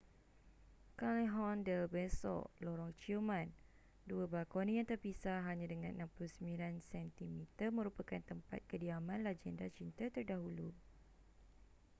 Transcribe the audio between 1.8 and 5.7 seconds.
beso lorong ciuman. dua balkoni yang terpisah hanya